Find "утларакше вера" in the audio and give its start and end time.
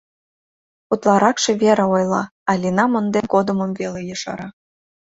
0.95-1.85